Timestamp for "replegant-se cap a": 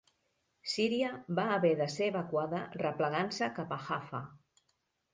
2.81-3.83